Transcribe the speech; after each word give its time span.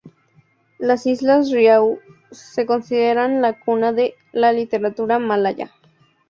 Las 0.79 1.05
islas 1.05 1.51
Riau 1.51 1.99
se 2.31 2.65
consideran 2.65 3.43
la 3.43 3.59
cuna 3.59 3.93
de 3.93 4.15
la 4.31 4.51
literatura 4.51 5.19
malaya. 5.19 5.69